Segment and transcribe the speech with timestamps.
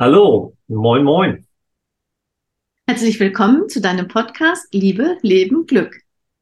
[0.00, 1.46] Hallo, moin, moin.
[2.86, 5.94] Herzlich willkommen zu deinem Podcast Liebe, Leben, Glück.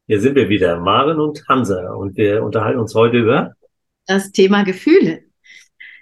[0.07, 3.55] Hier sind wir wieder, Maren und Hansa, und wir unterhalten uns heute über
[4.05, 5.23] das Thema Gefühle.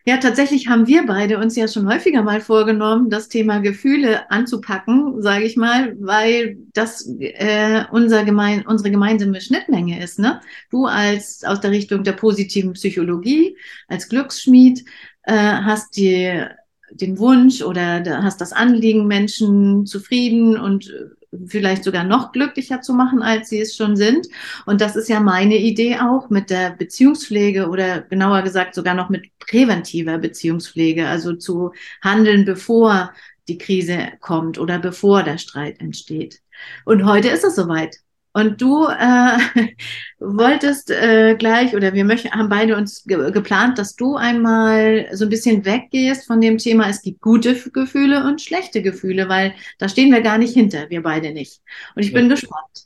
[0.05, 5.19] Ja, tatsächlich haben wir beide uns ja schon häufiger mal vorgenommen, das Thema Gefühle anzupacken,
[5.23, 10.19] sage ich mal, weil das äh, unser gemein, unsere gemeinsame Schnittmenge ist.
[10.19, 10.41] Ne?
[10.69, 14.85] Du als aus der Richtung der positiven Psychologie, als Glücksschmied,
[15.23, 16.45] äh, hast die
[16.91, 21.09] den Wunsch oder hast das Anliegen, Menschen zufrieden und äh,
[21.45, 24.27] vielleicht sogar noch glücklicher zu machen, als sie es schon sind.
[24.65, 29.09] Und das ist ja meine Idee auch mit der Beziehungspflege oder genauer gesagt sogar noch
[29.09, 33.13] mit präventiver Beziehungspflege, also zu handeln, bevor
[33.47, 36.41] die Krise kommt oder bevor der Streit entsteht.
[36.85, 37.97] Und heute ist es soweit.
[38.37, 39.37] Und du äh,
[40.19, 45.25] wolltest äh, gleich, oder wir möchten, haben beide uns ge geplant, dass du einmal so
[45.25, 49.89] ein bisschen weggehst von dem Thema, es gibt gute Gefühle und schlechte Gefühle, weil da
[49.89, 51.63] stehen wir gar nicht hinter, wir beide nicht.
[51.95, 52.85] Und ich bin gespannt.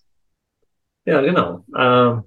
[1.04, 1.66] Ja, genau.
[1.76, 2.22] Äh,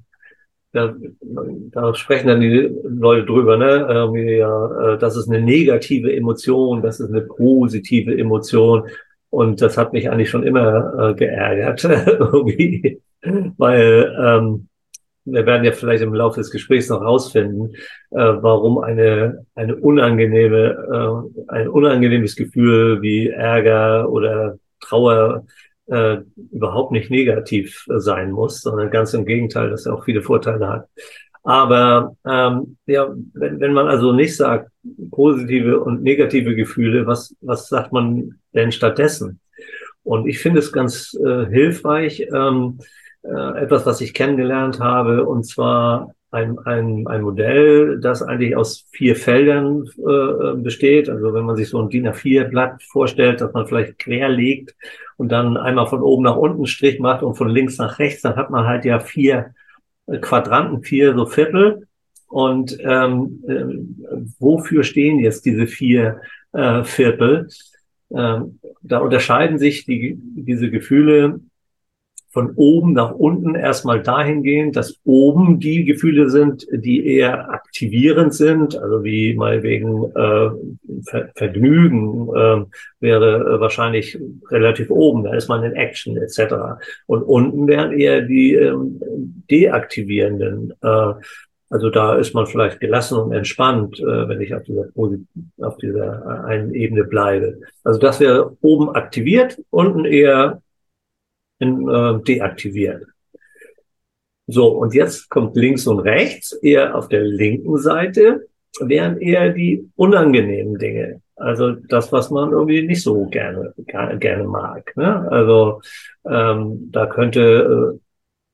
[0.72, 3.86] da, da sprechen dann die Leute drüber, ne?
[3.88, 8.86] Irgendwie, ja, äh, das ist eine negative Emotion, das ist eine positive Emotion.
[9.30, 13.00] Und das hat mich eigentlich schon immer äh, geärgert, irgendwie
[13.56, 14.68] weil ähm,
[15.24, 17.74] wir werden ja vielleicht im Laufe des Gesprächs noch rausfinden,
[18.10, 25.46] äh, warum eine, eine unangenehme, äh, ein unangenehmes Gefühl wie Ärger oder Trauer
[25.86, 26.18] äh,
[26.52, 30.88] überhaupt nicht negativ sein muss, sondern ganz im Gegenteil, dass er auch viele Vorteile hat.
[31.42, 34.70] Aber ähm, ja, wenn, wenn man also nicht sagt
[35.10, 39.40] positive und negative Gefühle, was, was sagt man denn stattdessen?
[40.02, 42.78] Und ich finde es ganz äh, hilfreich, ähm,
[43.24, 48.86] äh, etwas, was ich kennengelernt habe, und zwar ein, ein, ein Modell, das eigentlich aus
[48.90, 51.08] vier Feldern äh, besteht.
[51.08, 54.74] Also wenn man sich so ein DIN A4-Blatt vorstellt, dass man vielleicht quer legt
[55.16, 58.36] und dann einmal von oben nach unten Strich macht und von links nach rechts, dann
[58.36, 59.54] hat man halt ja vier
[60.06, 61.86] äh, Quadranten, vier so Viertel.
[62.26, 66.20] Und ähm, äh, wofür stehen jetzt diese vier
[66.52, 67.48] äh, Viertel?
[68.12, 71.40] Ähm, da unterscheiden sich die, diese Gefühle
[72.34, 78.76] von oben nach unten erstmal dahingehend, dass oben die Gefühle sind, die eher aktivierend sind,
[78.76, 80.50] also wie mal wegen äh,
[81.04, 82.64] Ver Vergnügen äh,
[82.98, 84.18] wäre äh, wahrscheinlich
[84.50, 86.54] relativ oben, da ist man in Action etc.
[87.06, 88.74] Und unten wären eher die äh,
[89.48, 90.72] deaktivierenden.
[90.82, 91.12] Äh,
[91.70, 94.88] also da ist man vielleicht gelassen und entspannt, äh, wenn ich auf dieser,
[95.60, 97.60] auf dieser einen Ebene bleibe.
[97.84, 100.62] Also das wäre oben aktiviert, unten eher
[101.64, 103.04] in, äh, deaktiviert.
[104.46, 108.46] So, und jetzt kommt links und rechts, eher auf der linken Seite
[108.80, 111.22] wären eher die unangenehmen Dinge.
[111.36, 114.92] Also das, was man irgendwie nicht so gerne, gerne mag.
[114.96, 115.30] Ne?
[115.30, 115.80] Also
[116.28, 117.98] ähm, da könnte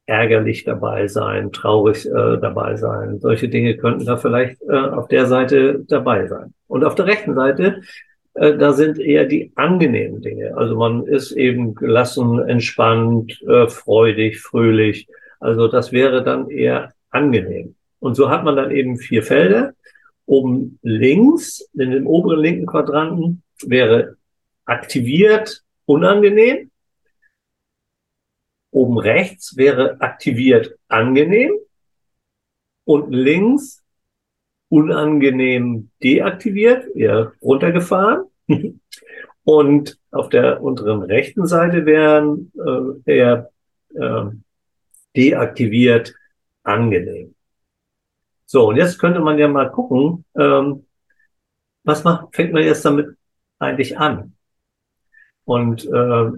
[0.07, 3.19] äh, ärgerlich dabei sein, traurig äh, dabei sein.
[3.21, 6.55] Solche Dinge könnten da vielleicht äh, auf der Seite dabei sein.
[6.67, 7.83] Und auf der rechten Seite
[8.35, 10.57] äh, da sind eher die angenehmen Dinge.
[10.57, 15.09] Also man ist eben gelassen, entspannt, äh, freudig, fröhlich.
[15.41, 17.75] Also das wäre dann eher angenehm.
[17.99, 19.75] Und so hat man dann eben vier Felder.
[20.27, 24.17] Oben links, in dem oberen linken Quadranten, wäre
[24.65, 26.71] aktiviert, unangenehm.
[28.71, 31.53] Oben rechts wäre aktiviert, angenehm.
[32.85, 33.80] Und links
[34.71, 38.25] unangenehm deaktiviert, eher runtergefahren.
[39.45, 42.53] Und auf der unteren rechten Seite wären
[43.07, 43.51] äh, eher
[43.95, 44.25] äh,
[45.17, 46.15] deaktiviert
[46.63, 47.35] angenehm.
[48.47, 50.85] So, und jetzt könnte man ja mal gucken, ähm,
[51.85, 53.17] was macht, fängt man jetzt damit
[53.59, 54.35] eigentlich an?
[55.45, 56.31] Und äh,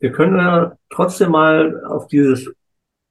[0.00, 2.52] wir können ja trotzdem mal auf dieses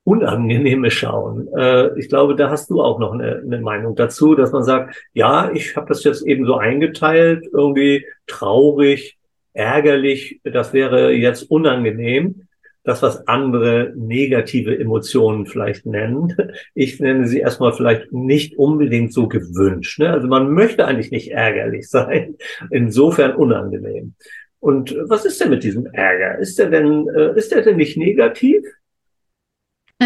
[0.03, 1.47] unangenehme Schauen.
[1.55, 4.95] Äh, ich glaube, da hast du auch noch eine, eine Meinung dazu, dass man sagt,
[5.13, 9.17] ja, ich habe das jetzt eben so eingeteilt, irgendwie traurig,
[9.53, 12.47] ärgerlich, das wäre jetzt unangenehm.
[12.85, 16.35] Das, was andere negative Emotionen vielleicht nennen.
[16.75, 19.99] Ich nenne sie erstmal vielleicht nicht unbedingt so gewünscht.
[19.99, 20.09] Ne?
[20.09, 22.35] Also man möchte eigentlich nicht ärgerlich sein.
[22.71, 24.15] Insofern unangenehm.
[24.59, 26.39] Und was ist denn mit diesem Ärger?
[26.39, 28.65] Ist der denn, äh, ist der denn nicht negativ?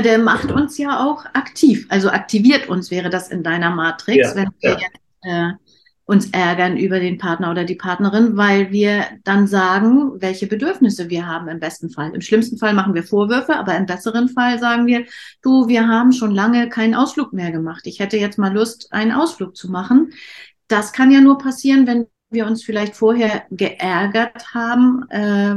[0.02, 4.36] Der macht uns ja auch aktiv, also aktiviert uns, wäre das in deiner Matrix, ja,
[4.36, 4.78] wenn wir ja.
[4.78, 5.52] jetzt, äh,
[6.08, 11.28] uns ärgern über den Partner oder die Partnerin, weil wir dann sagen, welche Bedürfnisse wir
[11.28, 12.16] haben im besten Fall.
[12.16, 15.06] Im schlimmsten Fall machen wir Vorwürfe, aber im besseren Fall sagen wir,
[15.42, 17.86] du, wir haben schon lange keinen Ausflug mehr gemacht.
[17.86, 20.14] Ich hätte jetzt mal Lust, einen Ausflug zu machen.
[20.70, 25.56] Das kann ja nur passieren, wenn wir uns vielleicht vorher geärgert haben, äh,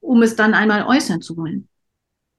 [0.00, 1.68] um es dann einmal äußern zu wollen.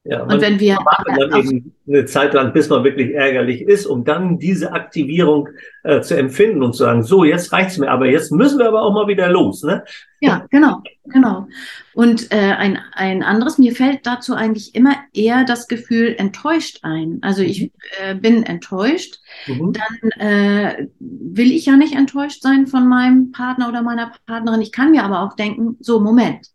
[0.08, 3.88] Ja, und wenn wir wartet man eben eine Zeit lang, bis man wirklich ärgerlich ist,
[3.88, 5.50] um dann diese Aktivierung
[5.82, 8.84] äh, zu empfinden und zu sagen, so, jetzt reicht's mir, aber jetzt müssen wir aber
[8.84, 9.84] auch mal wieder los, ne?
[10.20, 11.48] Ja, genau, genau.
[11.96, 17.18] Und äh, ein, ein anderes, mir fällt dazu eigentlich immer eher das Gefühl enttäuscht ein.
[17.24, 17.72] Also ich mhm.
[18.00, 19.18] äh, bin enttäuscht,
[19.48, 19.74] mhm.
[19.74, 24.62] dann äh, will ich ja nicht enttäuscht sein von meinem Partner oder meiner Partnerin.
[24.62, 26.48] Ich kann mir aber auch denken, so, Moment,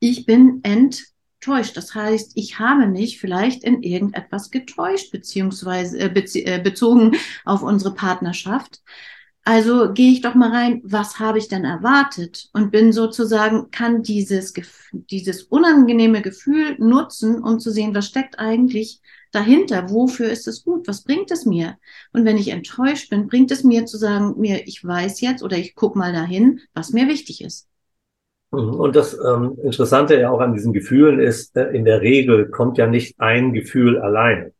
[0.00, 1.06] ich bin enttäuscht
[1.40, 1.76] täuscht.
[1.76, 7.62] Das heißt, ich habe mich vielleicht in irgendetwas getäuscht, beziehungsweise äh, bezie äh, bezogen auf
[7.62, 8.80] unsere Partnerschaft.
[9.44, 14.02] Also gehe ich doch mal rein, was habe ich denn erwartet und bin sozusagen, kann
[14.02, 14.52] dieses,
[14.92, 19.00] dieses unangenehme Gefühl nutzen, um zu sehen, was steckt eigentlich
[19.32, 21.78] dahinter, wofür ist es gut, was bringt es mir?
[22.12, 25.56] Und wenn ich enttäuscht bin, bringt es mir zu sagen, mir, ich weiß jetzt oder
[25.56, 27.69] ich guck mal dahin, was mir wichtig ist.
[28.50, 28.74] Mhm.
[28.74, 32.78] Und das ähm, Interessante ja auch an diesen Gefühlen ist, äh, in der Regel kommt
[32.78, 34.52] ja nicht ein Gefühl alleine.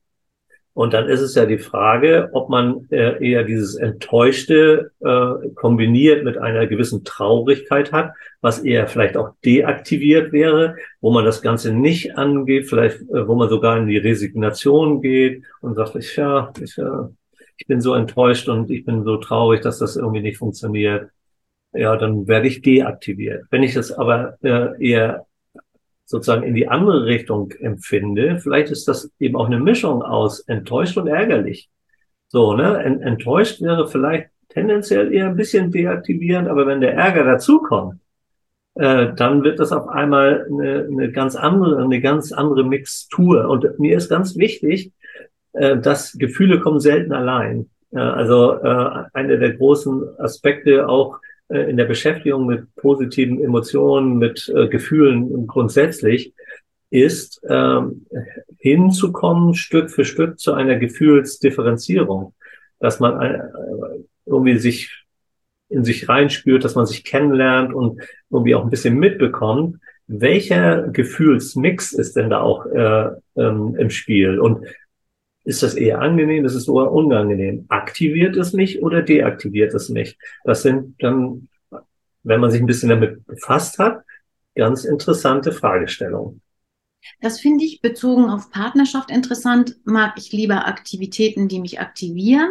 [0.73, 6.25] Und dann ist es ja die Frage, ob man äh, eher dieses Enttäuschte äh, kombiniert
[6.25, 11.75] mit einer gewissen Traurigkeit hat, was eher vielleicht auch deaktiviert wäre, wo man das Ganze
[11.75, 16.53] nicht angeht, vielleicht äh, wo man sogar in die Resignation geht und sagt, ich, ja,
[16.63, 17.09] ich, äh,
[17.59, 21.11] ich bin so enttäuscht und ich bin so traurig, dass das irgendwie nicht funktioniert
[21.73, 23.45] ja, dann werde ich deaktiviert.
[23.51, 25.27] Wenn ich das aber äh, eher
[26.05, 30.97] sozusagen in die andere Richtung empfinde, vielleicht ist das eben auch eine Mischung aus enttäuscht
[30.97, 31.71] und ärgerlich.
[32.29, 32.83] So, ne?
[32.83, 38.01] Enttäuscht wäre vielleicht tendenziell eher ein bisschen deaktivierend, aber wenn der Ärger dazukommt,
[38.75, 43.49] äh, dann wird das auf einmal eine, eine ganz andere, eine ganz andere Mixtur.
[43.49, 44.93] Und mir ist ganz wichtig,
[45.53, 47.71] äh, dass Gefühle kommen selten allein.
[47.93, 51.19] Äh, also äh, einer der großen Aspekte auch
[51.51, 56.33] in der Beschäftigung mit positiven Emotionen, mit äh, Gefühlen grundsätzlich,
[56.91, 58.07] ist ähm,
[58.59, 62.35] hinzukommen, Stück für Stück zu einer Gefühlsdifferenzierung,
[62.81, 63.39] dass man äh,
[64.27, 65.05] irgendwie sich
[65.69, 68.01] in sich reinspürt, dass man sich kennenlernt und
[68.31, 69.77] irgendwie auch ein bisschen mitbekommt,
[70.09, 74.41] welcher Gefühlsmix ist denn da auch äh, ähm, im Spiel?
[74.41, 74.67] Und
[75.51, 76.45] ist das eher angenehm?
[76.45, 77.65] Ist es sogar unangenehm?
[77.69, 80.17] Aktiviert es mich oder deaktiviert es mich?
[80.45, 81.49] Das sind dann,
[82.23, 84.05] wenn man sich ein bisschen damit befasst hat,
[84.55, 86.41] ganz interessante Fragestellungen.
[87.21, 89.75] Das finde ich bezogen auf Partnerschaft interessant.
[89.85, 92.51] Mag ich lieber Aktivitäten, die mich aktivieren?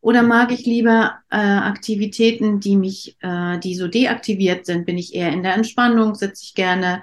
[0.00, 4.86] Oder mag ich lieber äh, Aktivitäten, die mich, äh, die so deaktiviert sind?
[4.86, 6.14] Bin ich eher in der Entspannung?
[6.14, 7.02] Sitze ich gerne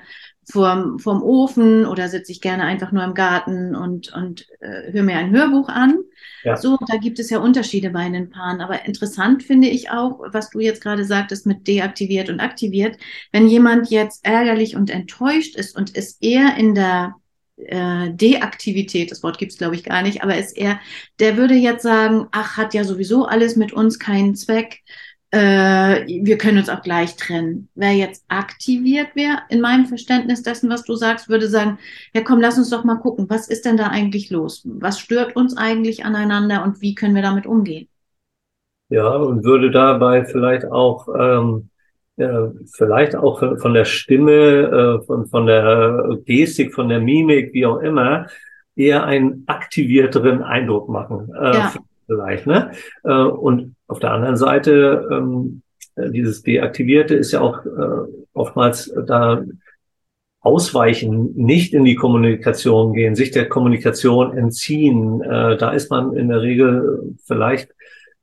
[0.50, 5.04] vorm, vorm Ofen oder sitze ich gerne einfach nur im Garten und, und äh, höre
[5.04, 5.98] mir ein Hörbuch an.
[6.44, 6.56] Ja.
[6.56, 8.62] So, da gibt es ja Unterschiede bei den Paaren.
[8.62, 12.98] Aber interessant finde ich auch, was du jetzt gerade sagtest mit deaktiviert und aktiviert.
[13.32, 17.16] Wenn jemand jetzt ärgerlich und enttäuscht ist und ist eher in der
[17.58, 20.80] äh, Deaktivität, das Wort gibt es glaube ich gar nicht, aber ist eher,
[21.20, 24.84] der würde jetzt sagen, ach, hat ja sowieso alles mit uns keinen Zweck
[25.32, 27.68] äh, wir können uns auch gleich trennen.
[27.76, 31.80] Wer jetzt aktiviert wäre, in meinem Verständnis dessen, was du sagst, würde sagen,
[32.14, 34.66] ja komm, lass uns doch mal gucken, was ist denn da eigentlich los?
[34.66, 37.88] Was stört uns eigentlich aneinander und wie können wir damit umgehen?
[38.90, 41.70] Ja, und würde dabei vielleicht auch, ähm,
[42.16, 47.66] äh, vielleicht auch von der Stimme, äh, von, von der Gestik, von der Mimik, wie
[47.66, 48.28] auch immer,
[48.78, 51.34] eher einen aktivierteren Eindruck machen.
[51.36, 51.74] Äh, ja
[52.08, 52.48] vielleicht.
[52.48, 52.72] Ne?
[53.04, 55.62] Äh, und auf der anderen Seite, ähm,
[55.96, 59.44] dieses Deaktivierte ist ja auch äh, oftmals da
[60.40, 65.22] ausweichen, nicht in die Kommunikation gehen, sich der Kommunikation entziehen.
[65.22, 67.74] Äh, da ist man in der Regel vielleicht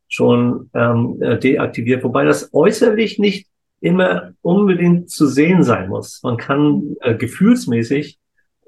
[0.08, 3.48] schon ähm, deaktiviert, wobei das äußerlich nicht
[3.80, 6.22] immer unbedingt zu sehen sein muss.
[6.22, 8.18] Man kann äh, gefühlsmäßig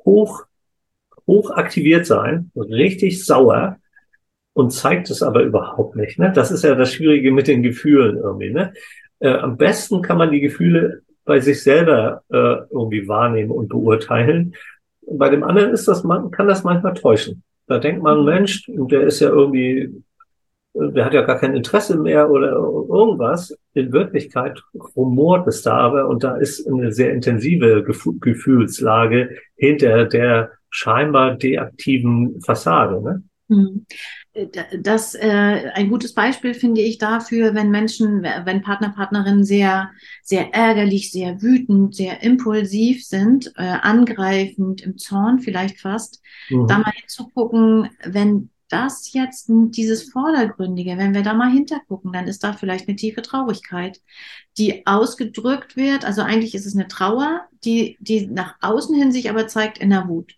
[0.04, 0.44] hoch,
[1.26, 3.78] hoch aktiviert sein, richtig sauer,
[4.56, 6.18] und zeigt es aber überhaupt nicht.
[6.18, 6.32] Ne?
[6.34, 8.50] Das ist ja das Schwierige mit den Gefühlen irgendwie.
[8.50, 8.72] Ne?
[9.18, 14.54] Äh, am besten kann man die Gefühle bei sich selber äh, irgendwie wahrnehmen und beurteilen.
[15.06, 17.42] Bei dem anderen ist das, man kann das manchmal täuschen.
[17.66, 20.02] Da denkt man, Mensch, der ist ja irgendwie,
[20.72, 23.54] der hat ja gar kein Interesse mehr oder irgendwas.
[23.74, 24.62] In Wirklichkeit
[24.96, 32.40] rumort es da aber und da ist eine sehr intensive Gefühlslage hinter der scheinbar deaktiven
[32.40, 33.02] Fassade.
[33.02, 33.22] Ne?
[34.80, 39.90] Das äh, ein gutes Beispiel finde ich dafür, wenn Menschen, wenn Partner, Partnerinnen sehr,
[40.22, 46.66] sehr ärgerlich, sehr wütend, sehr impulsiv sind, äh, angreifend, im Zorn vielleicht fast, mhm.
[46.66, 52.42] da mal hinzugucken, wenn das jetzt dieses Vordergründige, wenn wir da mal hintergucken, dann ist
[52.42, 54.00] da vielleicht eine tiefe Traurigkeit,
[54.58, 56.04] die ausgedrückt wird.
[56.04, 59.90] Also eigentlich ist es eine Trauer, die, die nach außen hin sich aber zeigt in
[59.90, 60.34] der Wut.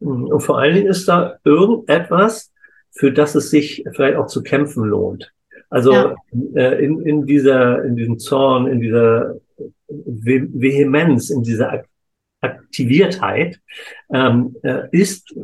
[0.00, 2.51] Und vor allen Dingen ist da irgendetwas,
[2.92, 5.32] für das es sich vielleicht auch zu kämpfen lohnt.
[5.70, 6.14] Also ja.
[6.54, 9.36] äh, in, in dieser, in diesem Zorn, in dieser
[9.88, 11.84] Vehemenz, in dieser
[12.42, 13.60] Aktiviertheit
[14.12, 15.34] ähm, äh, ist,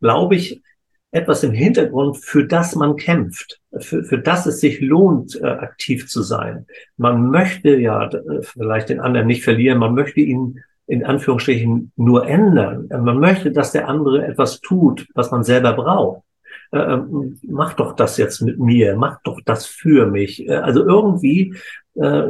[0.00, 0.62] glaube ich,
[1.10, 6.06] etwas im Hintergrund, für das man kämpft, für, für das es sich lohnt, äh, aktiv
[6.06, 6.66] zu sein.
[6.96, 12.26] Man möchte ja äh, vielleicht den anderen nicht verlieren, man möchte ihn in Anführungsstrichen nur
[12.26, 12.88] ändern.
[12.88, 16.22] Man möchte, dass der andere etwas tut, was man selber braucht.
[16.70, 20.46] Äh, ähm, mach doch das jetzt mit mir, mach doch das für mich.
[20.46, 21.54] Äh, also irgendwie
[21.94, 22.24] äh,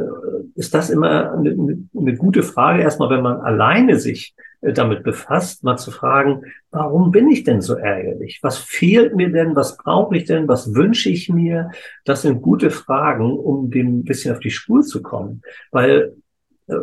[0.55, 5.63] ist das immer eine, eine, gute Frage, erstmal, wenn man alleine sich äh, damit befasst,
[5.63, 8.39] mal zu fragen, warum bin ich denn so ärgerlich?
[8.41, 9.55] Was fehlt mir denn?
[9.55, 10.47] Was brauche ich denn?
[10.47, 11.71] Was wünsche ich mir?
[12.05, 15.41] Das sind gute Fragen, um dem ein bisschen auf die Spur zu kommen.
[15.71, 16.13] Weil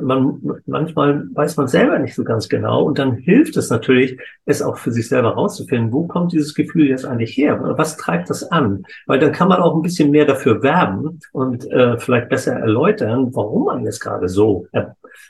[0.03, 4.63] man, manchmal weiß man selber nicht so ganz genau und dann hilft es natürlich, es
[4.63, 7.61] auch für sich selber rauszufinden, wo kommt dieses Gefühl jetzt eigentlich her?
[7.77, 8.85] Was treibt das an?
[9.07, 13.35] Weil dann kann man auch ein bisschen mehr dafür werben und äh, vielleicht besser erläutern,
[13.35, 14.87] warum man jetzt gerade so, äh,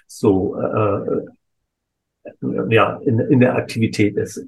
[0.07, 1.21] so äh,
[2.25, 4.47] äh, ja, in, in der Aktivität ist.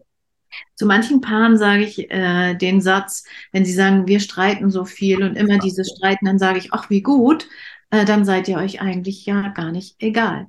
[0.74, 5.22] Zu manchen Paaren sage ich äh, den Satz, wenn sie sagen, wir streiten so viel
[5.22, 7.48] und immer dieses Streiten, dann sage ich, ach wie gut,
[7.90, 10.47] äh, dann seid ihr euch eigentlich ja gar nicht egal.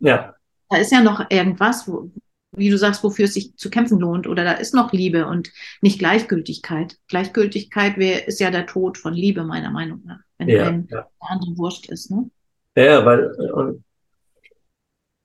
[0.00, 0.34] Ja.
[0.70, 2.10] Da ist ja noch irgendwas, wo,
[2.52, 5.50] wie du sagst, wofür es sich zu kämpfen lohnt, oder da ist noch Liebe und
[5.80, 6.96] nicht Gleichgültigkeit.
[7.08, 11.02] Gleichgültigkeit wär, ist ja der Tod von Liebe, meiner Meinung nach, wenn ja, ein, ja.
[11.02, 12.10] der andere wurscht ist.
[12.10, 12.30] Ne?
[12.76, 13.84] Ja, weil und,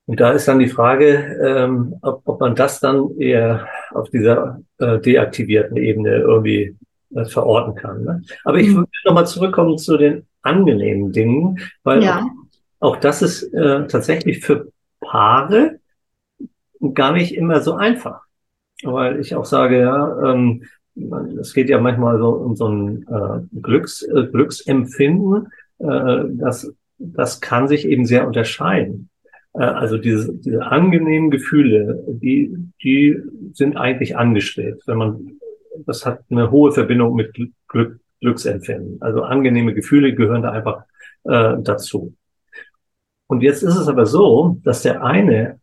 [0.05, 4.61] und da ist dann die Frage, ähm, ob, ob man das dann eher auf dieser
[4.79, 6.75] äh, deaktivierten Ebene irgendwie
[7.15, 8.03] äh, verorten kann.
[8.03, 8.21] Ne?
[8.43, 8.77] Aber ich mhm.
[8.77, 12.25] würde nochmal zurückkommen zu den angenehmen Dingen, weil ja.
[12.79, 14.67] auch, auch, das ist äh, tatsächlich für
[14.99, 15.79] Paare
[16.93, 18.21] gar nicht immer so einfach.
[18.83, 20.63] Weil ich auch sage, ja, ähm,
[21.39, 25.47] es geht ja manchmal so um so ein äh, Glücks, äh, Glücksempfinden,
[25.79, 29.09] äh, das, das kann sich eben sehr unterscheiden.
[29.53, 33.17] Äh, also diese, diese angenehmen Gefühle, die, die
[33.53, 34.83] sind eigentlich angestrebt.
[34.85, 35.31] Wenn man,
[35.85, 37.33] das hat eine hohe Verbindung mit
[37.67, 38.97] Glück, Glücksempfinden.
[39.01, 40.83] Also angenehme Gefühle gehören da einfach
[41.25, 42.15] äh, dazu.
[43.27, 45.59] Und jetzt ist es aber so, dass der eine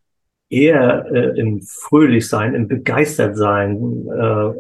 [0.51, 4.53] eher äh, im Fröhlichsein, im Begeistertsein äh,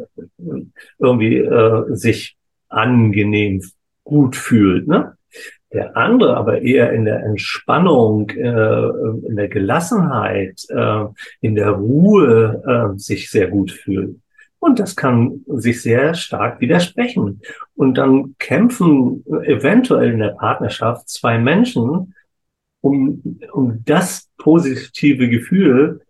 [0.98, 2.36] irgendwie äh, sich
[2.68, 3.62] angenehm
[4.04, 4.86] gut fühlt.
[4.88, 5.14] Ne?
[5.72, 8.88] Der andere aber eher in der Entspannung, äh,
[9.28, 11.04] in der Gelassenheit, äh,
[11.40, 14.16] in der Ruhe äh, sich sehr gut fühlt.
[14.60, 17.40] Und das kann sich sehr stark widersprechen.
[17.74, 22.14] Und dann kämpfen eventuell in der Partnerschaft zwei Menschen
[22.82, 26.02] um, um das positive Gefühl,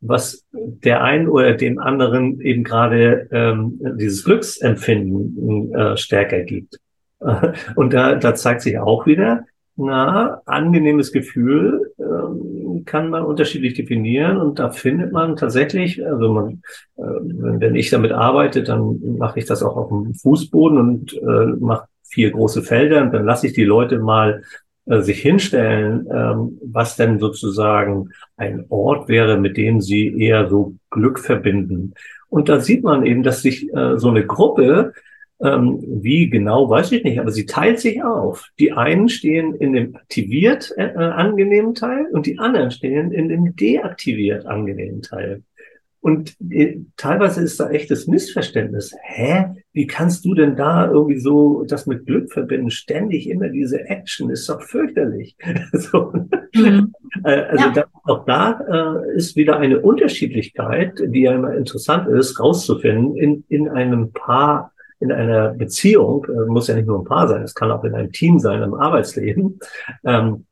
[0.00, 6.78] was der einen oder dem anderen eben gerade ähm, dieses Glücksempfinden äh, stärker gibt.
[7.74, 9.46] Und da, da zeigt sich auch wieder,
[9.76, 16.62] na, angenehmes Gefühl ähm, kann man unterschiedlich definieren und da findet man tatsächlich, also man,
[16.96, 21.56] äh, wenn ich damit arbeite, dann mache ich das auch auf dem Fußboden und äh,
[21.60, 24.42] mache vier große Felder und dann lasse ich die Leute mal
[24.86, 30.74] äh, sich hinstellen, ähm, was denn sozusagen ein Ort wäre, mit dem sie eher so
[30.90, 31.94] Glück verbinden.
[32.28, 34.92] Und da sieht man eben, dass sich äh, so eine Gruppe
[35.44, 38.48] wie genau, weiß ich nicht, aber sie teilt sich auf.
[38.58, 43.28] Die einen stehen in dem aktiviert äh, äh, angenehmen Teil und die anderen stehen in
[43.28, 45.42] dem deaktiviert angenehmen Teil.
[46.04, 48.94] Und äh, teilweise ist da echtes Missverständnis.
[49.02, 49.46] Hä?
[49.72, 52.70] Wie kannst du denn da irgendwie so das mit Glück verbinden?
[52.70, 55.34] Ständig immer diese Action ist doch fürchterlich.
[55.72, 56.12] so.
[56.54, 56.92] mhm.
[57.24, 57.72] Äh, also ja.
[57.72, 58.60] da, auch da
[59.10, 64.73] äh, ist wieder eine Unterschiedlichkeit, die ja immer interessant ist, rauszufinden in, in einem Paar
[65.04, 67.94] in einer Beziehung, äh, muss ja nicht nur ein Paar sein, es kann auch in
[67.94, 69.58] einem Team sein, im Arbeitsleben,
[70.04, 70.46] ähm,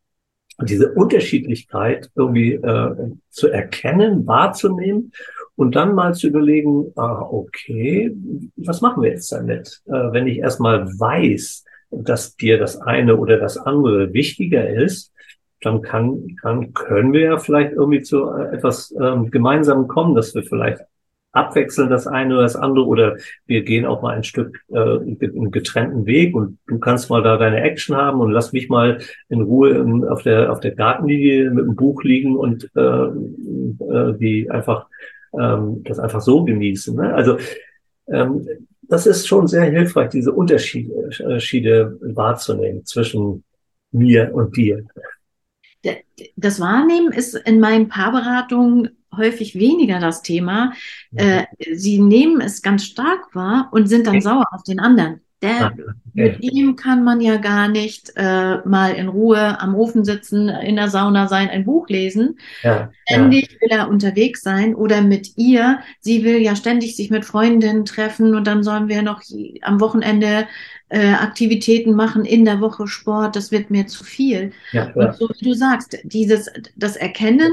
[0.61, 2.94] diese Unterschiedlichkeit irgendwie äh,
[3.30, 5.12] zu erkennen, wahrzunehmen
[5.56, 8.14] und dann mal zu überlegen, ah, okay,
[8.56, 9.82] was machen wir jetzt damit?
[9.87, 15.12] Äh, wenn ich erstmal weiß, dass dir das eine oder das andere wichtiger ist,
[15.62, 20.35] dann kann, kann können wir ja vielleicht irgendwie zu äh, etwas ähm, Gemeinsamen kommen, dass
[20.35, 20.82] wir vielleicht
[21.33, 25.51] abwechseln das eine oder das andere oder wir gehen auch mal ein Stück äh, einen
[25.51, 28.99] getrennten Weg und du kannst mal da deine Action haben und lass mich mal
[29.29, 34.19] in Ruhe in, auf der auf der Gartenlinie mit dem Buch liegen und äh, äh,
[34.19, 34.87] die einfach
[35.39, 36.95] ähm, das einfach so genießen.
[36.95, 37.15] Ne?
[37.15, 37.39] Also
[38.09, 38.47] ähm,
[38.83, 43.43] das ist schon sehr hilfreich, diese Unterschiede, Unterschiede wahrzunehmen zwischen
[43.91, 44.85] mir und dir.
[46.37, 50.73] Das Wahrnehmen ist in meinen Paarberatungen häufig weniger das Thema.
[51.14, 55.21] Äh, sie nehmen es ganz stark wahr und sind dann sauer auf den anderen.
[55.42, 55.73] Der,
[56.14, 60.76] mit ihm kann man ja gar nicht äh, mal in Ruhe am Ofen sitzen, in
[60.76, 62.38] der Sauna sein, ein Buch lesen.
[62.62, 63.61] Ja, ständig ja.
[63.61, 65.81] will er unterwegs sein oder mit ihr.
[65.99, 69.21] Sie will ja ständig sich mit Freundinnen treffen und dann sollen wir noch
[69.62, 70.47] am Wochenende
[70.90, 73.35] äh, Aktivitäten machen, in der Woche Sport.
[73.35, 74.52] Das wird mir zu viel.
[74.71, 77.50] Ja, und so wie du sagst, dieses, das Erkennen,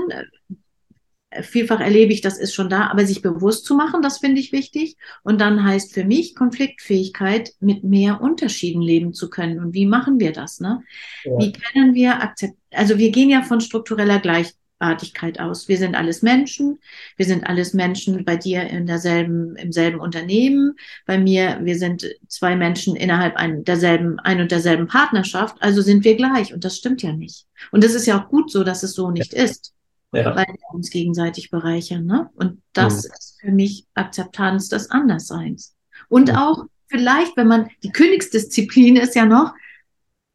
[1.41, 4.51] vielfach erlebe ich, das ist schon da, aber sich bewusst zu machen, das finde ich
[4.51, 4.97] wichtig.
[5.23, 9.59] Und dann heißt für mich Konfliktfähigkeit, mit mehr Unterschieden leben zu können.
[9.59, 10.59] Und wie machen wir das?
[10.59, 10.83] Ne?
[11.23, 11.31] Ja.
[11.37, 12.59] Wie können wir akzeptieren?
[12.71, 15.67] Also wir gehen ja von struktureller Gleichartigkeit aus.
[15.67, 16.79] Wir sind alles Menschen.
[17.15, 20.75] Wir sind alles Menschen bei dir in derselben, im selben Unternehmen.
[21.05, 25.57] Bei mir, wir sind zwei Menschen innerhalb ein, derselben, ein und derselben Partnerschaft.
[25.59, 26.53] Also sind wir gleich.
[26.53, 27.45] Und das stimmt ja nicht.
[27.71, 29.43] Und es ist ja auch gut so, dass es so nicht ja.
[29.43, 29.73] ist
[30.11, 30.35] ja.
[30.35, 32.05] weil wir uns gegenseitig bereichern.
[32.05, 32.29] Ne?
[32.35, 33.11] Und das mhm.
[33.17, 35.75] ist für mich Akzeptanz des Andersseins.
[36.07, 36.35] Und mhm.
[36.35, 39.53] auch vielleicht, wenn man, die Königsdisziplin ist ja noch,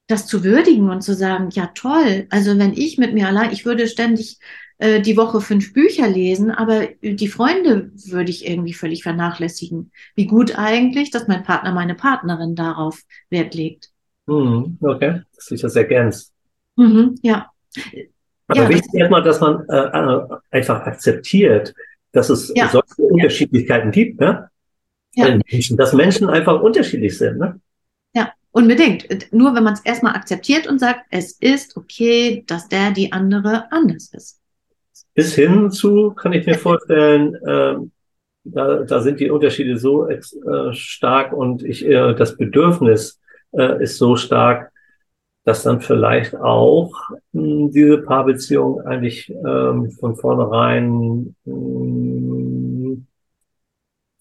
[0.07, 3.65] das zu würdigen und zu sagen, ja toll, also wenn ich mit mir allein, ich
[3.65, 4.39] würde ständig
[4.79, 9.93] äh, die Woche fünf Bücher lesen, aber die Freunde würde ich irgendwie völlig vernachlässigen.
[10.15, 13.01] Wie gut eigentlich, dass mein Partner, meine Partnerin darauf
[13.31, 13.91] Wert legt.
[14.27, 16.33] Mhm, okay, dass sich das ergänzt.
[16.77, 17.51] Mhm, ja.
[18.47, 21.75] Aber ja, wichtig erstmal, dass man äh, äh, einfach akzeptiert,
[22.13, 22.69] dass es ja.
[22.69, 24.49] solche Unterschiedlichkeiten gibt, ne?
[25.15, 25.39] Ja.
[25.77, 27.61] Dass Menschen einfach unterschiedlich sind, ne?
[28.15, 29.33] Ja, unbedingt.
[29.33, 33.71] Nur wenn man es erstmal akzeptiert und sagt, es ist okay, dass der die andere
[33.71, 34.41] anders ist.
[35.15, 37.77] Bis hin zu, kann ich mir vorstellen, äh,
[38.45, 40.21] da, da sind die Unterschiede so äh,
[40.73, 43.21] stark und ich äh, das Bedürfnis
[43.53, 44.73] äh, ist so stark,
[45.45, 46.93] dass dann vielleicht auch
[47.33, 53.07] mh, hm, diese Paarbeziehung eigentlich ähm, von vornherein mh, hm,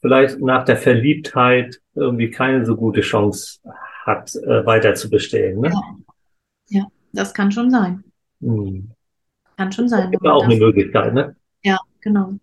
[0.02, 3.60] vielleicht nach der Verliebtheit irgendwie keine so gute Chance
[4.06, 5.62] hat, äh, weiter zu bestehen.
[5.62, 5.70] Ne?
[5.70, 6.80] Ja.
[6.80, 8.04] ja, das kann schon sein.
[8.42, 8.92] Hm.
[9.56, 10.12] Kann schon sein.
[10.12, 11.36] Das ist auch eine Möglichkeit, ne?
[11.64, 12.34] Ja, genau.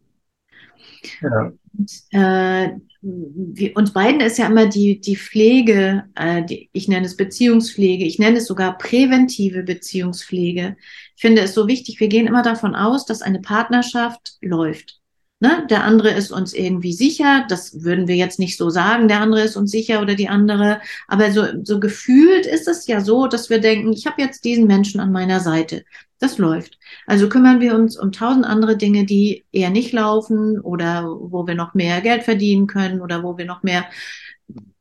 [1.20, 1.52] Ja.
[1.76, 2.70] Und, äh,
[3.02, 8.04] wir, uns beiden ist ja immer die, die Pflege, äh, die, ich nenne es Beziehungspflege,
[8.04, 10.76] ich nenne es sogar präventive Beziehungspflege.
[11.16, 14.99] Ich finde es so wichtig, wir gehen immer davon aus, dass eine Partnerschaft läuft.
[15.42, 15.66] Ne?
[15.70, 19.42] Der andere ist uns irgendwie sicher, das würden wir jetzt nicht so sagen, der andere
[19.42, 23.48] ist uns sicher oder die andere, aber so, so gefühlt ist es ja so, dass
[23.48, 25.85] wir denken, ich habe jetzt diesen Menschen an meiner Seite.
[26.18, 26.79] Das läuft.
[27.07, 31.55] Also kümmern wir uns um tausend andere Dinge, die eher nicht laufen oder wo wir
[31.55, 33.87] noch mehr Geld verdienen können oder wo wir noch mehr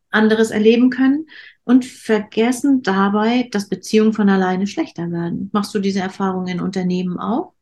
[0.09, 1.27] anderes erleben können
[1.63, 5.49] und vergessen dabei, dass Beziehungen von alleine schlechter werden.
[5.53, 7.53] Machst du diese Erfahrung in Unternehmen auch?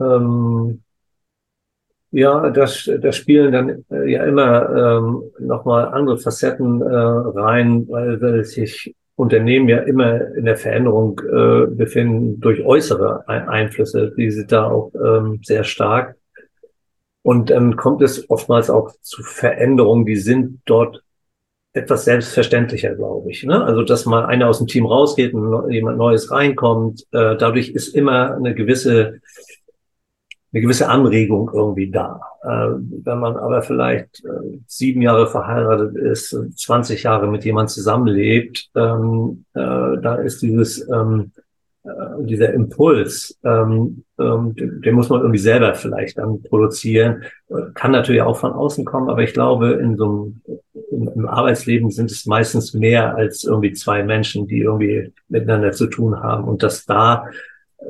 [0.00, 0.82] Ähm,
[2.10, 8.20] ja, das, das spielen dann äh, ja immer ähm, nochmal andere Facetten äh, rein, weil,
[8.20, 14.52] weil sich Unternehmen ja immer in der Veränderung äh, befinden durch äußere Einflüsse, die sind
[14.52, 16.14] da auch ähm, sehr stark.
[17.22, 21.02] Und dann kommt es oftmals auch zu Veränderungen, die sind dort
[21.72, 23.44] etwas selbstverständlicher, glaube ich.
[23.44, 23.62] Ne?
[23.62, 27.94] Also, dass mal einer aus dem Team rausgeht und jemand Neues reinkommt, äh, dadurch ist
[27.94, 29.20] immer eine gewisse
[30.52, 32.20] eine gewisse Anregung irgendwie da.
[32.42, 32.68] Äh,
[33.04, 39.44] wenn man aber vielleicht äh, sieben Jahre verheiratet ist, 20 Jahre mit jemand zusammenlebt, ähm,
[39.54, 41.32] äh, da ist dieses ähm,
[41.84, 47.22] äh, dieser Impuls, ähm, ähm, den, muss man irgendwie selber vielleicht dann produzieren.
[47.74, 50.42] Kann natürlich auch von außen kommen, aber ich glaube, in so einem
[50.90, 56.20] im Arbeitsleben sind es meistens mehr als irgendwie zwei Menschen, die irgendwie miteinander zu tun
[56.20, 57.26] haben und dass da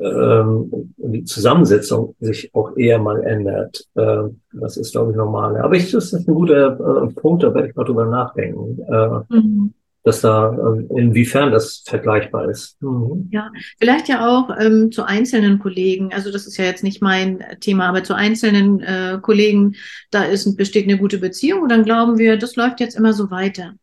[0.01, 3.87] ähm, die Zusammensetzung sich auch eher mal ändert.
[3.95, 5.57] Äh, das ist, glaube ich, normal.
[5.57, 8.79] Aber ich, das ist ein guter äh, Punkt, da werde ich mal drüber nachdenken.
[8.87, 9.73] Äh, mhm.
[10.03, 12.81] Dass da, äh, inwiefern das vergleichbar ist.
[12.81, 13.29] Mhm.
[13.31, 13.49] Ja,
[13.79, 16.13] vielleicht ja auch ähm, zu einzelnen Kollegen.
[16.13, 19.75] Also das ist ja jetzt nicht mein Thema, aber zu einzelnen äh, Kollegen,
[20.11, 23.31] da ist, besteht eine gute Beziehung und dann glauben wir, das läuft jetzt immer so
[23.31, 23.73] weiter.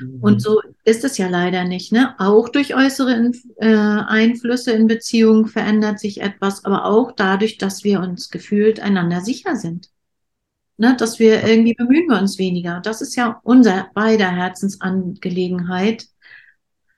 [0.00, 0.40] Und mhm.
[0.40, 1.92] so ist es ja leider nicht.
[1.92, 2.14] Ne?
[2.18, 8.00] Auch durch äußere äh, Einflüsse in Beziehungen verändert sich etwas, aber auch dadurch, dass wir
[8.00, 9.90] uns gefühlt einander sicher sind.
[10.76, 10.96] Ne?
[10.98, 12.80] Dass wir irgendwie bemühen wir uns weniger.
[12.80, 16.06] Das ist ja unser beider Herzensangelegenheit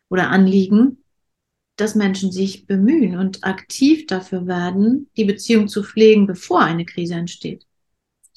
[0.08, 1.04] oder Anliegen,
[1.76, 7.14] dass Menschen sich bemühen und aktiv dafür werden, die Beziehung zu pflegen, bevor eine Krise
[7.14, 7.67] entsteht.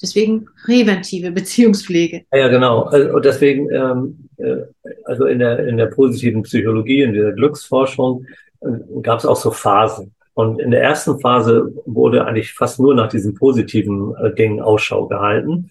[0.02, 2.22] Deswegen präventive Beziehungspflege.
[2.32, 2.82] Ja, genau.
[2.82, 4.56] Also, und deswegen, ähm, äh,
[5.04, 8.26] also in der, in der positiven Psychologie, in der Glücksforschung,
[8.60, 8.66] äh,
[9.02, 10.12] gab es auch so Phasen.
[10.34, 15.06] Und in der ersten Phase wurde eigentlich fast nur nach diesen positiven äh, Dingen Ausschau
[15.06, 15.70] gehalten.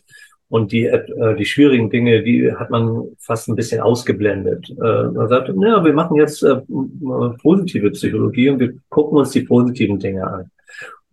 [0.49, 4.69] Und die, äh, die schwierigen Dinge, die hat man fast ein bisschen ausgeblendet.
[4.69, 6.61] Äh, man sagte, naja, wir machen jetzt äh,
[7.41, 10.51] positive Psychologie und wir gucken uns die positiven Dinge an.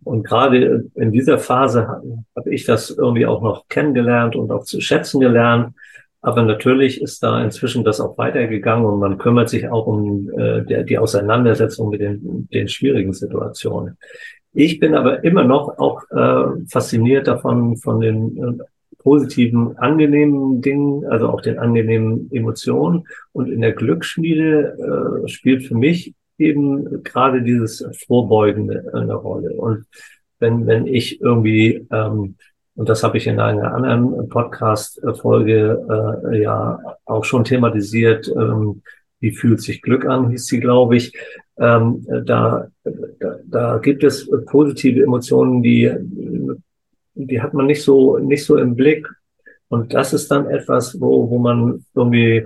[0.09, 4.63] Und gerade in dieser Phase habe hab ich das irgendwie auch noch kennengelernt und auch
[4.63, 5.75] zu schätzen gelernt.
[6.21, 10.63] Aber natürlich ist da inzwischen das auch weitergegangen und man kümmert sich auch um äh,
[10.63, 13.99] der, die Auseinandersetzung mit den, den schwierigen Situationen.
[14.51, 18.63] Ich bin aber immer noch auch äh, fasziniert davon, von den äh,
[18.97, 23.07] positiven, angenehmen Dingen, also auch den angenehmen Emotionen.
[23.31, 29.53] Und in der Glücksschmiede äh, spielt für mich eben gerade dieses Vorbeugende eine Rolle.
[29.53, 29.85] Und
[30.39, 32.35] wenn, wenn ich irgendwie, ähm,
[32.75, 38.81] und das habe ich in einer anderen Podcast-Folge äh, ja auch schon thematisiert, ähm,
[39.19, 41.13] wie fühlt sich Glück an, hieß sie, glaube ich.
[41.57, 42.67] Ähm, da,
[43.19, 45.91] da, da gibt es positive Emotionen, die
[47.25, 49.07] die hat man nicht so, nicht so im Blick.
[49.67, 52.45] Und das ist dann etwas, wo, wo man irgendwie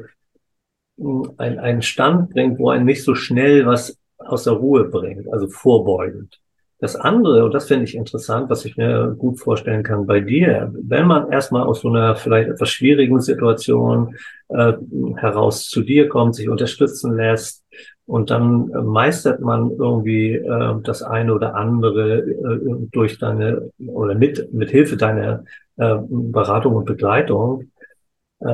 [0.98, 5.32] hm, ein, einen Stand bringt, wo einen nicht so schnell was aus der Ruhe bringt,
[5.32, 6.40] also vorbeugend.
[6.80, 10.74] Das andere, und das finde ich interessant, was ich mir gut vorstellen kann bei dir,
[10.74, 14.18] wenn man erstmal aus so einer vielleicht etwas schwierigen Situation
[14.50, 14.74] äh,
[15.16, 17.64] heraus zu dir kommt, sich unterstützen lässt,
[18.06, 22.60] und dann meistert man irgendwie äh, das eine oder andere äh,
[22.92, 25.46] durch deine oder mit, mit Hilfe deiner
[25.78, 27.72] äh, Beratung und Begleitung,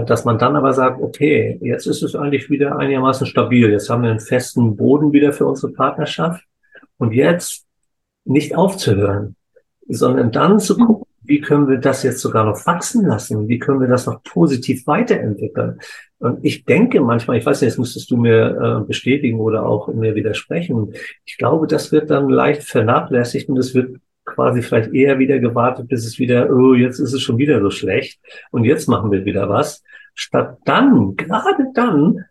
[0.06, 3.72] dass man dann aber sagt, okay, jetzt ist es eigentlich wieder einigermaßen stabil.
[3.72, 6.44] Jetzt haben wir einen festen Boden wieder für unsere Partnerschaft.
[6.98, 7.66] Und jetzt
[8.26, 9.36] nicht aufzuhören,
[9.88, 13.48] sondern dann zu gucken, wie können wir das jetzt sogar noch wachsen lassen?
[13.48, 15.80] Wie können wir das noch positiv weiterentwickeln?
[16.18, 19.88] Und ich denke manchmal, ich weiß nicht, das müsstest du mir äh, bestätigen oder auch
[19.88, 20.94] mir widersprechen.
[21.26, 23.98] Ich glaube, das wird dann leicht vernachlässigt und es wird
[24.30, 27.70] quasi vielleicht eher wieder gewartet, bis es wieder, oh, jetzt ist es schon wieder so
[27.70, 28.20] schlecht
[28.52, 32.26] und jetzt machen wir wieder was, statt dann, gerade dann,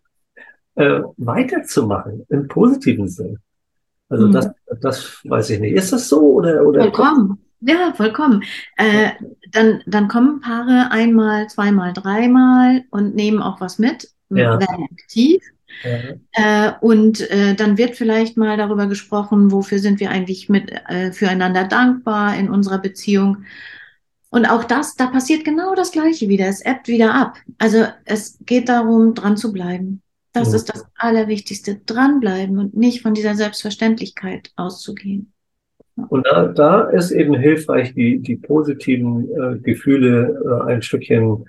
[0.74, 3.38] äh, weiterzumachen im positiven Sinn.
[4.08, 4.32] Also mhm.
[4.32, 5.74] das, das weiß ich nicht.
[5.74, 6.82] Ist das so oder oder?
[6.82, 7.38] Vollkommen.
[7.60, 8.44] Ja, vollkommen.
[8.76, 9.10] Äh,
[9.50, 14.60] dann, dann kommen Paare einmal, zweimal, dreimal und nehmen auch was mit, ja.
[14.60, 15.42] werden aktiv.
[15.84, 16.68] Ja.
[16.68, 21.12] Äh, und äh, dann wird vielleicht mal darüber gesprochen, wofür sind wir eigentlich mit äh,
[21.12, 23.44] füreinander dankbar in unserer Beziehung.
[24.30, 26.46] Und auch das, da passiert genau das Gleiche wieder.
[26.46, 27.36] Es ebbt wieder ab.
[27.58, 30.02] Also es geht darum, dran zu bleiben.
[30.32, 30.56] Das ja.
[30.56, 31.80] ist das Allerwichtigste.
[31.86, 35.32] Dranbleiben und nicht von dieser Selbstverständlichkeit auszugehen.
[36.08, 41.46] Und da, da ist eben hilfreich, die, die positiven äh, Gefühle äh, ein Stückchen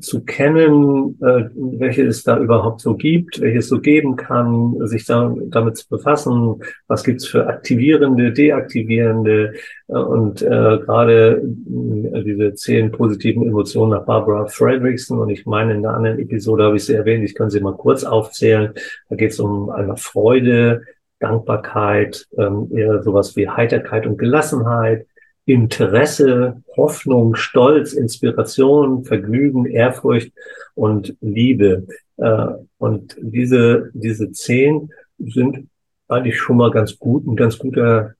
[0.00, 5.04] zu kennen, äh, welche es da überhaupt so gibt, welche es so geben kann, sich
[5.06, 9.54] da, damit zu befassen, was gibt's für aktivierende, deaktivierende
[9.88, 15.18] äh, und äh, gerade äh, diese zehn positiven Emotionen nach Barbara Fredrickson.
[15.18, 17.76] Und ich meine in einer anderen Episode habe ich sie erwähnt, ich kann sie mal
[17.76, 18.72] kurz aufzählen,
[19.08, 20.82] da geht es um eine Freude,
[21.18, 25.06] Dankbarkeit, ähm, eher sowas wie Heiterkeit und Gelassenheit,
[25.44, 30.32] Interesse, Hoffnung, Stolz, Inspiration, Vergnügen, Ehrfurcht
[30.74, 31.86] und Liebe.
[32.16, 32.46] Äh,
[32.78, 35.68] und diese, diese zehn sind
[36.08, 38.14] eigentlich schon mal ganz gut, ein ganz guter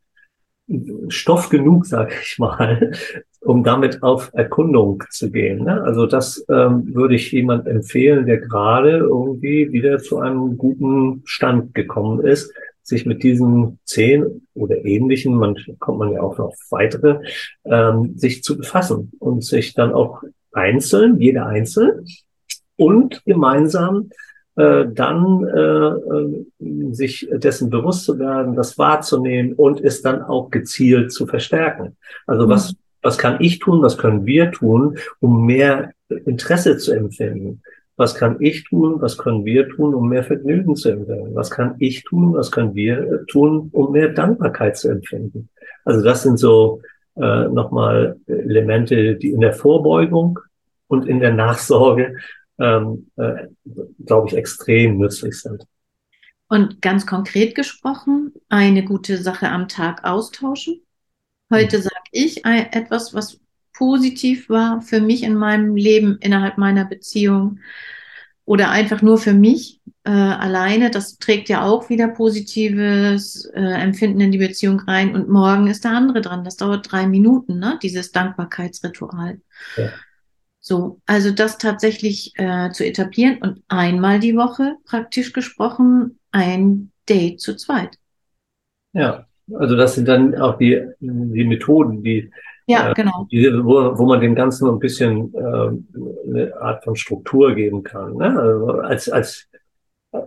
[1.09, 2.93] Stoff genug, sage ich mal,
[3.41, 5.65] um damit auf Erkundung zu gehen.
[5.65, 5.83] Ne?
[5.83, 11.75] Also das ähm, würde ich jemand empfehlen, der gerade irgendwie wieder zu einem guten Stand
[11.75, 17.21] gekommen ist, sich mit diesen zehn oder ähnlichen, man kommt man ja auch noch weitere,
[17.65, 22.05] ähm, sich zu befassen und sich dann auch einzeln, jeder einzeln
[22.77, 24.11] und gemeinsam
[24.57, 30.51] äh, dann äh, äh, sich dessen bewusst zu werden, das wahrzunehmen und es dann auch
[30.51, 31.97] gezielt zu verstärken.
[32.27, 32.77] Also was, mhm.
[33.01, 37.63] was kann ich tun, was können wir tun, um mehr Interesse zu empfinden?
[38.03, 39.01] Was kann ich tun?
[39.01, 41.37] Was können wir tun, um mehr Vergnügen zu empfinden?
[41.37, 42.35] Was kann ich tun?
[42.35, 45.49] Was können wir äh, tun, um mehr Dankbarkeit zu empfinden?
[45.85, 46.83] Also das sind so
[47.15, 50.41] äh, nochmal Elemente, die in der Vorbeugung
[50.89, 52.17] und in der Nachsorge,
[52.59, 53.47] ähm, äh,
[54.05, 55.65] glaube ich, extrem nützlich sind.
[56.49, 60.83] Und ganz konkret gesprochen, eine gute Sache am Tag austauschen.
[61.53, 61.83] Heute mhm.
[61.83, 63.39] sage ich etwas, was
[63.75, 67.61] positiv war für mich in meinem Leben innerhalb meiner Beziehung.
[68.53, 70.91] Oder einfach nur für mich äh, alleine.
[70.91, 75.15] Das trägt ja auch wieder positives äh, Empfinden in die Beziehung rein.
[75.15, 76.45] Und morgen ist der andere dran.
[76.45, 77.79] Das dauert drei Minuten, ne?
[77.83, 79.41] dieses Dankbarkeitsritual.
[79.79, 79.89] Ja.
[80.61, 87.41] So, also das tatsächlich äh, zu etablieren und einmal die Woche praktisch gesprochen ein Date
[87.41, 87.97] zu zweit.
[88.93, 92.31] Ja, also das sind dann auch die, die Methoden, die,
[92.67, 93.27] ja, äh, genau.
[93.65, 98.39] wo, wo man dem Ganzen ein bisschen äh, eine Art von Struktur geben kann, ne?
[98.39, 99.49] Also als, als,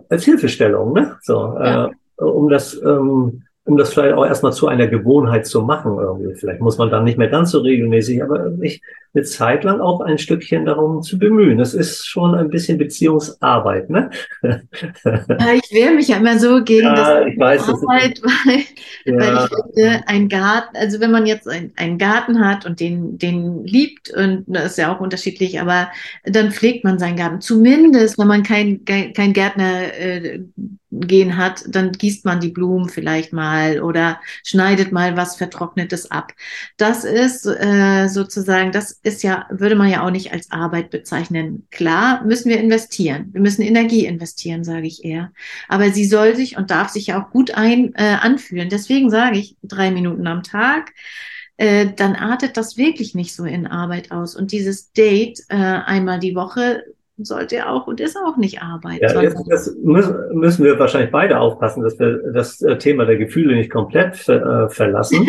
[0.08, 1.16] als Hilfestellung, ne?
[1.22, 1.86] So, ja.
[1.86, 6.34] äh, um das ähm, um das vielleicht auch erstmal zu einer Gewohnheit zu machen irgendwie.
[6.34, 8.80] Vielleicht muss man dann nicht mehr ganz so regelmäßig, aber sich
[9.12, 11.58] eine Zeit lang auch ein Stückchen darum zu bemühen.
[11.58, 14.10] Das ist schon ein bisschen Beziehungsarbeit, ne?
[14.42, 18.62] Ich wehre mich ja immer so gegen ja, das ich weiß, Arbeit, weil,
[19.04, 19.18] ja.
[19.18, 23.18] weil ich finde, ein Garten, also wenn man jetzt ein, einen Garten hat und den,
[23.18, 25.88] den liebt, und das ist ja auch unterschiedlich, aber
[26.24, 27.40] dann pflegt man seinen Garten.
[27.40, 30.40] Zumindest, wenn man kein, kein Gärtner äh,
[30.90, 36.32] gehen hat, dann gießt man die Blumen vielleicht mal oder schneidet mal was Vertrocknetes ab.
[36.76, 41.66] Das ist äh, sozusagen, das ist ja, würde man ja auch nicht als Arbeit bezeichnen.
[41.70, 43.30] Klar müssen wir investieren.
[43.32, 45.32] Wir müssen Energie investieren, sage ich eher.
[45.68, 48.68] Aber sie soll sich und darf sich ja auch gut ein, äh, anfühlen.
[48.68, 50.92] Deswegen sage ich drei Minuten am Tag.
[51.56, 54.36] Äh, dann artet das wirklich nicht so in Arbeit aus.
[54.36, 56.84] Und dieses Date äh, einmal die Woche
[57.18, 59.00] sollte auch und ist auch nicht Arbeit.
[59.00, 63.16] Ja, jetzt das müssen, müssen wir wahrscheinlich beide aufpassen, dass wir das äh, Thema der
[63.16, 65.26] Gefühle nicht komplett äh, verlassen.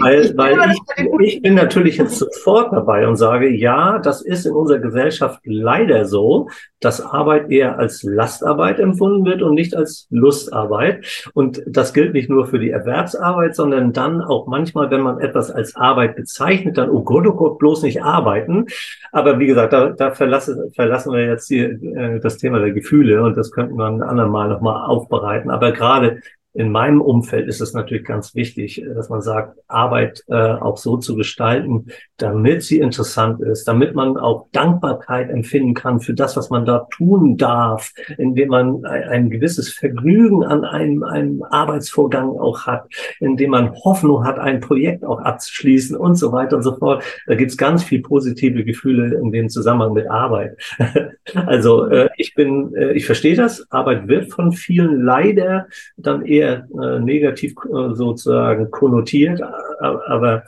[0.00, 4.52] weil weil ich, ich bin natürlich jetzt sofort dabei und sage, ja, das ist in
[4.52, 6.48] unserer Gesellschaft leider so,
[6.84, 11.30] dass Arbeit eher als Lastarbeit empfunden wird und nicht als Lustarbeit.
[11.34, 15.50] Und das gilt nicht nur für die Erwerbsarbeit, sondern dann auch manchmal, wenn man etwas
[15.50, 18.66] als Arbeit bezeichnet, dann, oh Gott, oh Gott, bloß nicht arbeiten.
[19.12, 23.22] Aber wie gesagt, da, da verlassen, verlassen wir jetzt hier, äh, das Thema der Gefühle
[23.22, 25.50] und das könnten wir ein andermal nochmal aufbereiten.
[25.50, 26.20] Aber gerade
[26.54, 30.96] in meinem Umfeld ist es natürlich ganz wichtig, dass man sagt, Arbeit äh, auch so
[30.96, 31.86] zu gestalten,
[32.16, 36.86] damit sie interessant ist, damit man auch Dankbarkeit empfinden kann für das, was man da
[36.92, 42.86] tun darf, indem man ein, ein gewisses Vergnügen an einem, einem Arbeitsvorgang auch hat,
[43.18, 47.02] indem man Hoffnung hat, ein Projekt auch abzuschließen und so weiter und so fort.
[47.26, 50.56] Da gibt's ganz viel positive Gefühle in dem Zusammenhang mit Arbeit.
[51.46, 53.66] also äh, ich bin, äh, ich verstehe das.
[53.70, 59.40] Arbeit wird von vielen leider dann eher eher äh, negativ äh, sozusagen konnotiert,
[59.80, 60.44] aber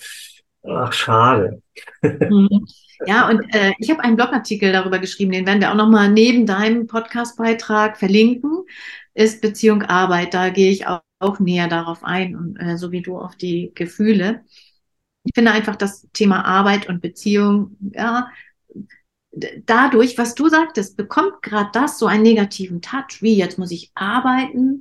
[0.62, 1.62] ach, schade.
[2.02, 2.66] Mhm.
[3.06, 6.46] Ja, und äh, ich habe einen Blogartikel darüber geschrieben, den werden wir auch nochmal neben
[6.46, 8.64] deinem Podcastbeitrag verlinken,
[9.12, 10.32] ist Beziehung Arbeit.
[10.32, 13.70] Da gehe ich auch, auch näher darauf ein, und, äh, so wie du auf die
[13.74, 14.44] Gefühle.
[15.24, 18.28] Ich finde einfach das Thema Arbeit und Beziehung, ja,
[19.64, 23.90] dadurch, was du sagtest, bekommt gerade das so einen negativen Touch, wie jetzt muss ich
[23.94, 24.80] arbeiten,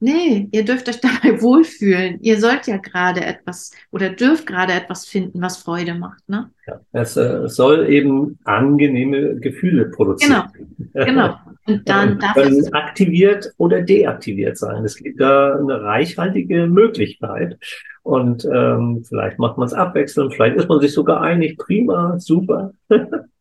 [0.00, 2.18] Nee, ihr dürft euch dabei wohlfühlen.
[2.20, 6.28] Ihr sollt ja gerade etwas oder dürft gerade etwas finden, was Freude macht.
[6.28, 6.50] Ne?
[6.66, 10.44] Ja, es äh, soll eben angenehme Gefühle produzieren.
[10.92, 11.38] Genau, genau.
[11.66, 14.84] Und dann darf es aktiviert oder deaktiviert sein.
[14.84, 17.58] Es gibt da eine reichhaltige Möglichkeit.
[18.02, 22.72] Und ähm, vielleicht macht man es abwechselnd, vielleicht ist man sich sogar einig, prima, super.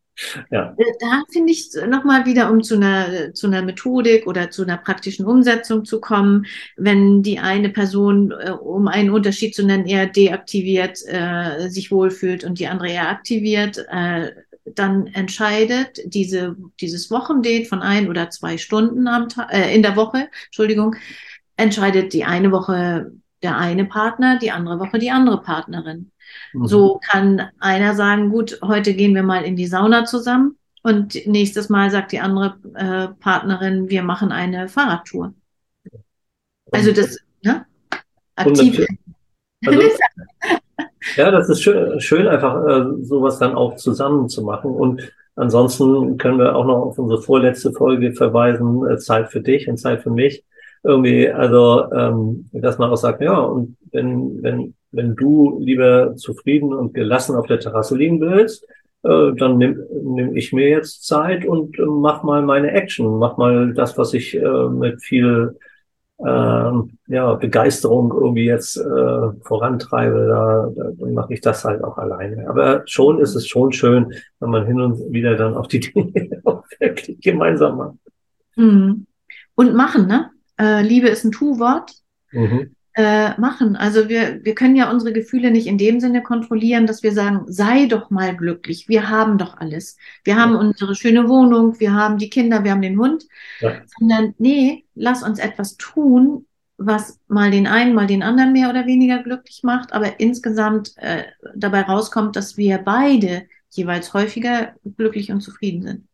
[0.52, 0.76] Ja.
[0.78, 4.78] Äh, da finde ich nochmal wieder, um zu einer, zu einer Methodik oder zu einer
[4.78, 6.46] praktischen Umsetzung zu kommen,
[6.78, 12.44] wenn die eine Person, äh, um einen Unterschied zu nennen, eher deaktiviert äh, sich wohlfühlt
[12.44, 14.32] und die andere eher aktiviert, äh,
[14.66, 19.96] dann entscheidet diese, dieses Wochendate von ein oder zwei Stunden am Tag, äh, in der
[19.96, 20.96] Woche, Entschuldigung,
[21.58, 23.12] entscheidet die eine Woche
[23.44, 26.12] der eine Partner, die andere Woche die andere Partnerin.
[26.54, 26.68] Mhm.
[26.68, 31.70] So kann einer sagen, gut, heute gehen wir mal in die Sauna zusammen und nächstes
[31.70, 35.34] Mal sagt die andere äh, Partnerin, wir machen eine Fahrradtour.
[36.72, 37.66] Also das, ne?
[38.36, 38.86] Aktiv.
[39.66, 39.82] Also,
[41.16, 44.72] ja, das ist schön, schön einfach äh, sowas dann auch zusammen zu machen.
[44.72, 49.68] Und ansonsten können wir auch noch auf unsere vorletzte Folge verweisen, äh, Zeit für dich
[49.68, 50.44] und Zeit für mich.
[50.84, 56.74] Irgendwie, also, ähm, dass man auch sagt, ja, und wenn, wenn wenn du lieber zufrieden
[56.74, 58.66] und gelassen auf der Terrasse liegen willst,
[59.04, 63.38] äh, dann nehme nehm ich mir jetzt Zeit und äh, mach mal meine Action, mach
[63.38, 65.58] mal das, was ich äh, mit viel
[66.20, 66.72] äh,
[67.08, 72.48] ja, Begeisterung irgendwie jetzt äh, vorantreibe, da, da, mache ich das halt auch alleine.
[72.48, 76.40] Aber schon ist es schon schön, wenn man hin und wieder dann auch die Dinge
[76.46, 77.96] auch wirklich gemeinsam macht.
[78.56, 79.08] Mhm.
[79.56, 80.30] Und machen, ne?
[80.60, 81.92] Äh, Liebe ist ein Tu-Wort.
[82.32, 82.76] Mhm.
[82.96, 83.76] äh, machen.
[83.76, 87.46] Also wir, wir können ja unsere Gefühle nicht in dem Sinne kontrollieren, dass wir sagen,
[87.48, 89.98] sei doch mal glücklich, wir haben doch alles.
[90.24, 93.26] Wir haben unsere schöne Wohnung, wir haben die Kinder, wir haben den Hund.
[93.62, 93.82] Ja.
[93.98, 96.46] Sondern nee, lass uns etwas tun,
[96.78, 101.24] was mal den einen, mal den anderen mehr oder weniger glücklich macht, aber insgesamt äh,
[101.56, 106.08] dabei rauskommt, dass wir beide jeweils häufiger glücklich und zufrieden sind.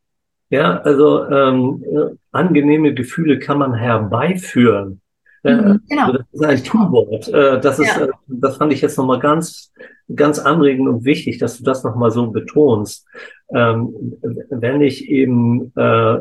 [0.49, 5.01] Ja, also ähm, angenehme Gefühle kann man herbeiführen.
[5.43, 6.05] Äh, mhm, genau.
[6.07, 7.27] Also das ist ein Tu-Wort.
[7.29, 8.05] Äh, das ist, ja.
[8.05, 9.71] Äh, das fand ich jetzt nochmal ganz,
[10.13, 13.07] ganz anregend und wichtig, dass du das nochmal so betonst.
[13.53, 14.17] Ähm,
[14.49, 16.19] wenn ich eben äh,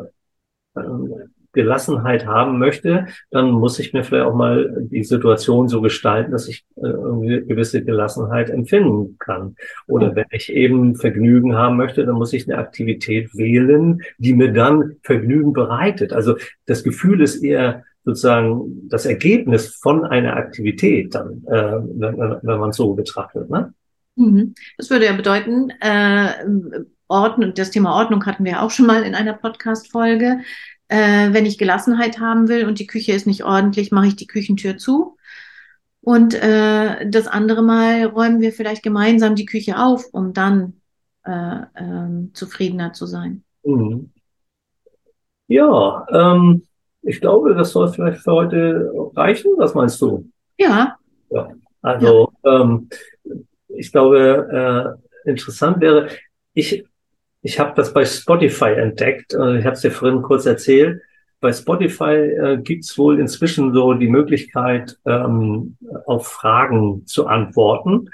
[1.53, 6.47] Gelassenheit haben möchte, dann muss ich mir vielleicht auch mal die Situation so gestalten, dass
[6.47, 9.55] ich äh, eine gewisse Gelassenheit empfinden kann.
[9.87, 14.53] Oder wenn ich eben Vergnügen haben möchte, dann muss ich eine Aktivität wählen, die mir
[14.53, 16.13] dann Vergnügen bereitet.
[16.13, 16.35] Also
[16.65, 22.69] das Gefühl ist eher sozusagen das Ergebnis von einer Aktivität, dann, äh, wenn, wenn man
[22.69, 23.49] es so betrachtet.
[23.49, 23.73] Ne?
[24.15, 24.53] Mhm.
[24.77, 26.31] Das würde ja bedeuten, äh,
[27.07, 30.41] Ordnung, das Thema Ordnung hatten wir auch schon mal in einer Podcast-Folge.
[30.89, 34.27] Äh, wenn ich Gelassenheit haben will und die Küche ist nicht ordentlich, mache ich die
[34.27, 35.17] Küchentür zu.
[36.01, 40.81] Und äh, das andere Mal räumen wir vielleicht gemeinsam die Küche auf, um dann
[41.23, 43.43] äh, ähm, zufriedener zu sein.
[43.63, 44.11] Mhm.
[45.47, 46.63] Ja, ähm,
[47.01, 49.51] ich glaube, das soll vielleicht für heute reichen.
[49.57, 50.29] Was meinst du?
[50.57, 50.97] Ja.
[51.29, 51.49] ja.
[51.81, 52.61] Also ja.
[52.61, 52.89] Ähm,
[53.67, 56.09] ich glaube, äh, interessant wäre,
[56.53, 56.83] ich
[57.41, 59.33] ich habe das bei Spotify entdeckt.
[59.33, 61.01] Äh, ich habe es dir vorhin kurz erzählt.
[61.41, 68.09] Bei Spotify äh, gibt's wohl inzwischen so die Möglichkeit, ähm, auf Fragen zu antworten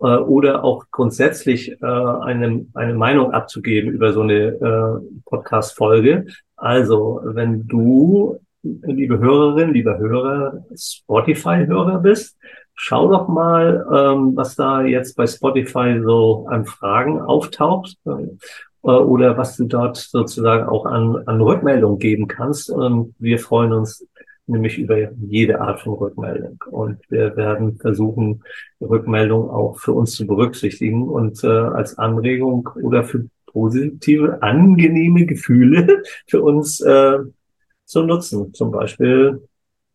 [0.00, 6.26] äh, oder auch grundsätzlich äh, eine, eine Meinung abzugeben über so eine äh, Podcast-Folge.
[6.56, 12.38] Also, wenn du, liebe Hörerin, lieber Hörer, Spotify-Hörer bist,
[12.74, 17.98] schau doch mal, ähm, was da jetzt bei Spotify so an Fragen auftaucht
[18.82, 22.70] oder was du dort sozusagen auch an, an Rückmeldung geben kannst.
[22.70, 24.06] Und wir freuen uns
[24.46, 26.62] nämlich über jede Art von Rückmeldung.
[26.70, 28.42] Und wir werden versuchen,
[28.80, 36.02] Rückmeldung auch für uns zu berücksichtigen und äh, als Anregung oder für positive, angenehme Gefühle
[36.26, 37.18] für uns äh,
[37.84, 38.54] zu nutzen.
[38.54, 39.42] Zum Beispiel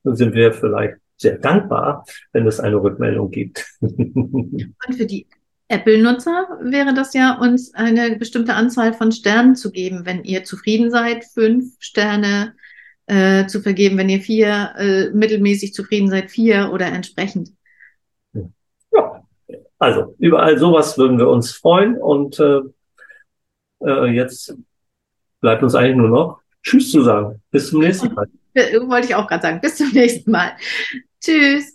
[0.03, 3.65] sind wir vielleicht sehr dankbar, wenn es eine Rückmeldung gibt.
[3.79, 5.27] Und für die
[5.67, 10.05] Apple-Nutzer wäre das ja, uns eine bestimmte Anzahl von Sternen zu geben.
[10.05, 12.53] Wenn ihr zufrieden seid, fünf Sterne
[13.07, 13.97] äh, zu vergeben.
[13.97, 17.51] Wenn ihr vier äh, mittelmäßig zufrieden seid, vier oder entsprechend.
[18.91, 19.23] Ja,
[19.79, 21.97] also überall sowas würden wir uns freuen.
[21.97, 22.61] Und äh,
[23.81, 24.55] äh, jetzt
[25.41, 27.41] bleibt uns eigentlich nur noch Tschüss zu sagen.
[27.51, 28.27] Bis zum nächsten Mal.
[28.55, 29.61] Wollte ich auch gerade sagen.
[29.61, 30.53] Bis zum nächsten Mal.
[31.21, 31.74] Tschüss.